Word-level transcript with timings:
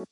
Jag 0.00 0.08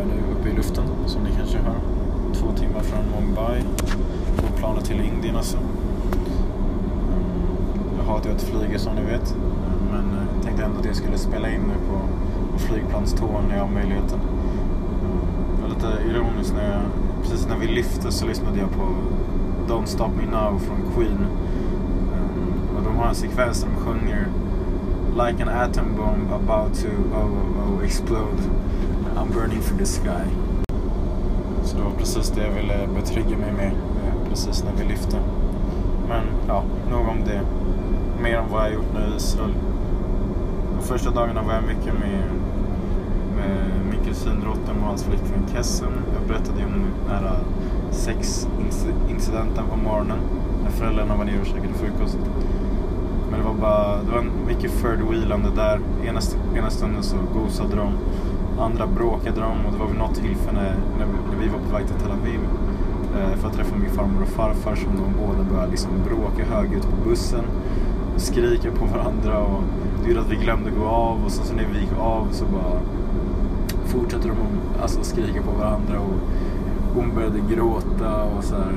är 0.00 0.06
nu 0.06 0.22
uppe 0.32 0.48
i 0.48 0.52
luften, 0.56 0.84
som 1.06 1.22
ni 1.22 1.30
kanske 1.36 1.58
hör. 1.58 1.80
Två 2.34 2.52
timmar 2.52 2.80
från 2.80 3.04
Mumbai. 3.04 3.62
På 4.36 4.56
planet 4.56 4.84
till 4.84 5.00
Indien 5.00 5.36
alltså. 5.36 5.56
Mm. 5.56 5.70
Jag 7.98 8.04
hatar 8.04 8.30
ju 8.30 8.36
att 8.36 8.42
flyga 8.42 8.78
som 8.78 8.94
ni 8.94 9.02
vet. 9.02 9.36
Men 9.90 10.04
jag 10.34 10.44
tänkte 10.44 10.64
ändå 10.64 10.78
att 10.80 10.86
jag 10.86 10.96
skulle 10.96 11.18
spela 11.18 11.50
in 11.50 11.60
nu 11.60 11.74
på, 11.88 12.00
på 12.52 12.58
flygplanstån 12.58 13.44
när 13.48 13.56
jag 13.56 13.64
har 13.64 13.72
möjligheten. 13.72 14.20
Mm. 14.20 15.18
Det 15.56 15.62
var 15.62 15.68
lite 15.68 16.02
ironiskt 16.10 16.54
när 16.54 16.72
jag, 16.72 16.82
precis 17.22 17.48
när 17.48 17.56
vi 17.56 17.66
lyfte 17.66 18.12
så 18.12 18.26
lyssnade 18.26 18.58
jag 18.58 18.70
på 18.70 18.88
Don't 19.72 19.86
Stop 19.86 20.08
Me 20.08 20.26
Now 20.26 20.58
från 20.58 20.94
Queen. 20.94 21.26
Um, 22.12 22.76
Och 22.76 22.82
de 22.82 22.96
har 22.96 23.08
en 23.08 23.14
sekvens 23.14 23.62
där 23.62 23.68
de 23.68 23.76
sjunger 23.76 24.26
Like 25.26 25.42
an 25.42 25.48
atom 25.48 25.96
bomb 25.96 26.32
about 26.32 26.74
to 26.74 26.88
oh, 26.88 27.24
oh, 27.24 27.76
oh, 27.76 27.84
explode. 27.84 28.42
I'm 29.16 29.32
burning 29.32 29.62
for 29.62 29.78
the 29.78 29.86
sky. 29.86 30.24
Så 31.64 31.76
det 31.76 31.82
var 31.82 31.90
precis 31.90 32.30
det 32.30 32.42
jag 32.42 32.50
ville 32.52 32.88
betrygga 32.94 33.38
mig 33.38 33.52
med 33.52 33.66
ehm, 33.66 34.28
precis 34.30 34.64
när 34.64 34.72
vi 34.82 34.88
lyfte. 34.88 35.18
Men 36.08 36.22
ja, 36.48 36.64
nog 36.90 37.08
om 37.08 37.24
det. 37.24 37.40
Mer 38.22 38.38
om 38.38 38.46
vad 38.52 38.62
jag 38.62 38.72
gjort 38.72 38.94
nu 38.94 39.12
i 39.12 39.16
Israel. 39.16 39.54
De 40.76 40.82
första 40.82 41.10
dagarna 41.10 41.42
var 41.42 41.54
jag 41.54 41.64
mycket 41.64 41.94
med, 41.94 42.22
med 43.36 43.56
min 43.90 44.04
kusin 44.04 44.42
Rotem 44.44 44.82
och 44.82 44.88
hans 44.88 45.04
flickvän 45.04 45.46
Kessen. 45.52 45.92
Jag 46.14 46.28
berättade 46.28 46.58
ju 46.60 46.66
om 46.66 46.72
den 46.72 47.10
här 47.10 47.38
sexincidenten 47.90 49.64
på 49.70 49.76
morgonen 49.76 50.18
när 50.64 50.70
föräldrarna 50.70 51.16
var 51.16 51.24
nere 51.24 51.40
och 51.40 51.46
käkade 51.46 51.74
frukost. 51.74 52.18
Men 53.30 53.40
det 53.40 53.46
var 53.46 53.54
bara, 53.54 54.02
det 54.02 54.10
var 54.10 54.24
mycket 54.46 54.82
third 54.82 55.00
wheelande 55.10 55.48
där. 55.56 55.80
Ena, 56.04 56.20
ena 56.56 56.70
stunden 56.70 57.02
så 57.02 57.16
gosade 57.34 57.76
de, 57.76 57.92
andra 58.60 58.86
bråkade 58.86 59.40
de 59.40 59.66
och 59.66 59.72
det 59.72 59.78
var 59.78 59.86
vid 59.86 59.98
något 59.98 60.14
tillfälle 60.14 60.74
när 60.98 61.06
vi, 61.06 61.12
när 61.30 61.44
vi 61.44 61.48
var 61.48 61.58
på 61.58 61.76
väg 61.76 61.86
till 61.86 61.96
Tel 61.96 62.10
Aviv 62.10 62.40
eh, 63.16 63.38
för 63.38 63.48
att 63.48 63.54
träffa 63.54 63.76
min 63.76 63.90
farmor 63.90 64.22
och 64.22 64.28
farfar 64.28 64.74
som 64.74 64.92
de 64.96 65.26
båda 65.26 65.42
började 65.50 65.70
liksom 65.70 65.90
bråka 66.04 66.54
högljutt 66.54 66.90
på 66.90 67.08
bussen. 67.08 67.44
Skrika 68.16 68.70
på 68.70 68.84
varandra 68.84 69.38
och 69.38 69.62
det 70.02 70.08
gjorde 70.08 70.20
att 70.20 70.30
vi 70.30 70.36
glömde 70.36 70.70
gå 70.70 70.84
av 70.84 71.24
och 71.24 71.32
sen 71.32 71.44
så 71.44 71.54
när 71.54 71.66
vi 71.72 71.80
gick 71.80 71.98
av 71.98 72.26
så 72.30 72.44
bara 72.44 72.80
fortsatte 73.92 74.28
de 74.28 74.30
att- 74.32 74.82
alltså, 74.82 74.98
skrika 75.02 75.42
på 75.42 75.50
varandra 75.58 76.00
och 76.00 76.14
hon 76.94 77.14
började 77.14 77.38
gråta 77.54 78.22
och 78.22 78.44
så 78.44 78.54
här. 78.54 78.72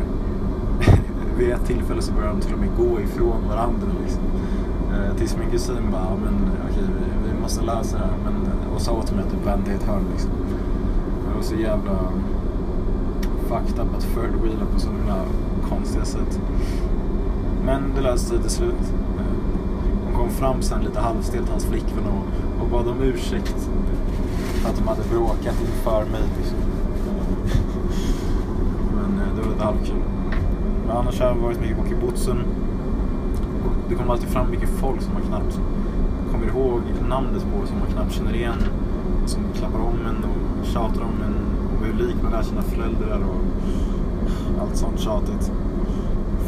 Vid 1.38 1.49
ett 1.52 1.66
tillfälle 1.66 2.02
så 2.02 2.13
började 2.13 2.33
de 2.35 2.41
till 2.41 2.53
och 2.53 2.59
med 2.59 2.69
gå 2.77 3.02
ifrån 3.02 3.47
varandra. 3.49 3.88
Liksom. 4.03 4.22
Eh, 4.94 5.16
tills 5.17 5.38
min 5.38 5.49
kusin 5.52 5.75
bara, 5.91 6.02
"Ja, 6.02 6.16
men 6.23 6.33
okej, 6.72 6.83
vi, 6.88 7.30
vi 7.33 7.41
måste 7.41 7.66
lösa 7.66 7.97
det 7.97 8.03
här. 8.03 8.13
Men, 8.23 8.35
och 8.75 8.81
sa 8.81 8.91
åt 8.91 9.11
mig 9.16 9.23
att 9.25 9.31
typ 9.31 9.47
vända 9.47 9.72
i 9.72 9.75
ett 9.75 9.83
hörn. 9.83 10.03
Liksom. 10.11 10.31
Det 11.29 11.35
var 11.35 11.44
så 11.44 11.55
jävla 11.55 11.91
fucked 13.47 13.79
up 13.85 13.95
att 13.97 14.03
third 14.03 14.33
wheela 14.44 14.66
på 14.73 14.79
sådana 14.79 15.17
konstiga 15.69 16.05
sätt. 16.05 16.39
Men 17.66 17.81
det 17.95 18.02
löste 18.02 18.27
sig 18.29 18.39
till 18.39 18.50
slut. 18.52 18.94
Eh, 19.19 19.25
Hon 20.05 20.13
kom 20.16 20.29
fram 20.29 20.61
sen 20.61 20.81
lite 20.81 21.00
halvstelt, 21.00 21.50
hans 21.50 21.66
flickvän, 21.66 22.03
och, 22.07 22.61
och 22.63 22.69
bad 22.69 22.88
om 22.88 23.02
ursäkt. 23.03 23.69
För 24.66 24.71
att 24.71 24.77
de 24.77 24.88
hade 24.88 25.09
bråkat 25.09 25.61
inför 25.61 26.05
mig. 26.11 26.21
Liksom. 26.38 26.58
Men 28.95 29.22
eh, 29.22 29.35
det 29.35 29.41
var 29.41 29.49
lite 29.49 29.63
halvkul. 29.63 30.03
Men 30.88 30.97
annars 30.97 31.19
har 31.19 31.27
jag 31.27 31.35
varit 31.35 31.61
mycket 31.61 31.77
på 31.77 31.88
kibbutzen. 31.88 32.38
Det 33.89 33.95
kommer 33.95 34.11
alltid 34.11 34.30
fram 34.30 34.52
mycket 34.52 34.69
folk 34.69 35.02
som 35.02 35.13
man 35.13 35.22
knappt 35.22 35.59
kommer 36.31 36.47
ihåg 36.47 36.81
namnet 37.09 37.41
på, 37.41 37.67
som 37.67 37.80
man 37.80 37.88
knappt 37.88 38.13
känner 38.13 38.35
igen. 38.35 38.63
Som 39.25 39.44
klappar 39.53 39.79
om 39.79 39.94
en 40.09 40.23
och 40.23 40.66
tjatar 40.66 41.01
om 41.01 41.22
en. 41.25 41.35
Och 41.78 41.85
hur 41.85 41.94
lik 41.94 42.16
man 42.23 42.34
är 42.34 42.44
sina 42.44 42.62
föräldrar 42.62 43.19
och 43.19 44.62
allt 44.62 44.78
sånt 44.78 45.00
tjatigt. 45.00 45.51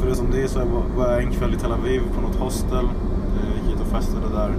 Förutom 0.02 0.25
det 0.31 0.47
så 0.47 0.59
var 0.97 1.12
jag 1.12 1.24
en 1.24 1.31
kväll 1.31 1.53
i 1.53 1.58
Tel 1.58 1.72
Aviv 1.72 2.02
på 2.16 2.22
något 2.22 2.36
hostel. 2.36 2.86
Jag 3.44 3.56
gick 3.56 3.74
hit 3.74 3.81
och 3.81 3.88
festade 3.88 4.30
där. 4.34 4.52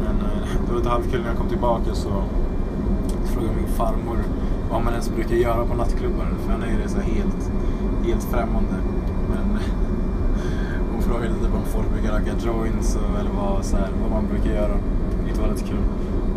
Men 0.00 0.16
eh, 0.20 0.48
det 0.66 0.70
var 0.70 0.78
lite 0.78 0.90
halvkul 0.90 1.20
när 1.20 1.28
jag 1.28 1.38
kom 1.38 1.48
tillbaka 1.48 1.94
så 1.94 2.08
frågade 3.24 3.54
min 3.56 3.68
farmor 3.68 4.18
vad 4.70 4.84
man 4.84 4.92
ens 4.92 5.10
brukar 5.10 5.34
göra 5.34 5.64
på 5.64 5.74
nattklubbar. 5.74 6.26
För 6.44 6.52
henne 6.52 6.66
är 6.66 6.78
det 6.82 6.88
så 6.88 6.98
här 6.98 7.04
helt, 7.04 7.50
helt 8.04 8.22
främmande. 8.22 8.74
Men 9.28 9.58
hon 10.92 11.02
frågade 11.02 11.34
typ 11.34 11.54
om 11.54 11.64
folk 11.64 11.90
brukar 11.92 12.12
ragga 12.12 12.32
joints 12.44 12.96
och, 12.96 13.20
eller 13.20 13.30
vad, 13.30 13.64
så 13.64 13.76
här, 13.76 13.88
vad 14.02 14.10
man 14.10 14.26
brukar 14.30 14.50
göra. 14.50 14.74
Det 15.26 15.40
var 15.40 15.48
lite 15.48 15.64
kul. 15.64 15.84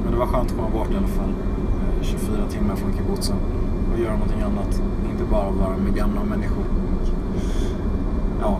Men 0.04 0.12
det 0.12 0.20
var 0.20 0.26
skönt 0.26 0.52
att 0.52 0.58
komma 0.58 0.70
bort 0.70 0.92
i 0.92 0.98
alla 0.98 1.08
fall. 1.08 1.30
Eh, 1.30 2.04
24 2.04 2.48
timmar 2.50 2.76
från 2.76 2.94
kibbutzen 2.94 3.38
och 3.94 4.00
göra 4.00 4.14
någonting 4.14 4.42
annat. 4.42 4.82
Inte 5.12 5.24
bara 5.32 5.50
vara 5.50 5.78
med 5.78 5.96
gamla 5.96 6.24
människor. 6.24 6.64
Ja, 8.42 8.60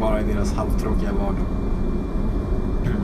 vara 0.00 0.20
i 0.20 0.24
deras 0.24 0.54
halvtråkiga 0.54 1.12
vardag. 1.12 1.46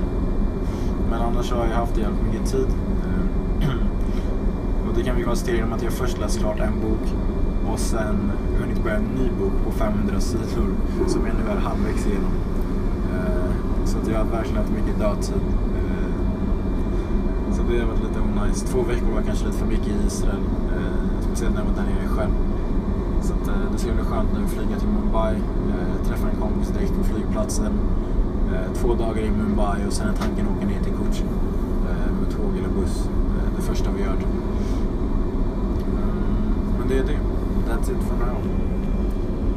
Men 1.10 1.22
annars 1.22 1.52
har 1.52 1.66
jag 1.66 1.76
haft 1.76 1.98
jävligt 1.98 2.22
mycket 2.22 2.50
tid. 2.50 2.68
Eh, 3.04 3.43
och 4.94 5.00
det 5.00 5.06
kan 5.06 5.16
vi 5.16 5.22
konstatera 5.22 5.56
genom 5.56 5.72
att 5.72 5.82
jag 5.82 5.92
först 5.92 6.18
läst 6.18 6.38
klart 6.38 6.60
en 6.60 6.80
bok 6.80 7.14
och 7.72 7.78
sen 7.78 8.32
hunnit 8.60 8.82
börja 8.82 8.96
en 8.96 9.02
ny 9.02 9.28
bok 9.40 9.52
på 9.64 9.70
500 9.70 10.20
sidor 10.20 10.70
som 11.06 11.26
jag 11.26 11.34
nu 11.34 11.50
är 11.50 11.56
halvvägs 11.56 12.06
igenom. 12.06 12.32
Eh, 13.14 13.50
så 13.84 13.98
att 13.98 14.08
jag 14.08 14.18
har 14.18 14.24
verkligen 14.24 14.56
haft 14.56 14.70
mycket 14.70 14.98
dödtid. 14.98 15.44
Eh, 15.78 16.10
så 17.54 17.62
det 17.62 17.78
har 17.78 17.86
varit 17.86 18.02
lite 18.02 18.20
onajs. 18.20 18.62
Två 18.62 18.82
veckor 18.82 19.10
var 19.14 19.22
kanske 19.22 19.46
lite 19.46 19.58
för 19.58 19.66
mycket 19.66 19.88
i 19.88 20.06
Israel. 20.06 20.44
Eh, 20.76 21.20
speciellt 21.26 21.54
när 21.54 21.62
jag 21.62 21.68
var 21.70 21.76
där 21.76 21.88
nere 21.90 22.08
själv. 22.08 22.34
Så 23.22 23.32
att, 23.32 23.46
det 23.72 23.78
ska 23.78 23.92
bli 23.92 24.04
skönt 24.04 24.28
nu 24.34 24.44
att 24.44 24.50
flyga 24.50 24.76
till 24.80 24.88
Mumbai, 24.88 25.34
träffa 26.06 26.28
en 26.28 26.40
kompis 26.40 26.68
direkt 26.68 26.94
på 26.98 27.04
flygplatsen. 27.04 27.72
Två 28.74 28.94
dagar 28.94 29.22
i 29.22 29.30
Mumbai 29.30 29.86
och 29.86 29.92
sen 29.92 30.08
är 30.08 30.12
tanken 30.12 30.46
att 30.46 30.56
åka 30.56 30.66
ner 30.66 30.82
till 30.82 30.92
Kochi 30.92 31.24
med 32.20 32.30
tåg 32.36 32.52
eller 32.58 32.68
buss. 32.80 33.08
That's 37.02 37.88
it 37.88 37.96
for 38.04 38.14
now. 38.14 38.73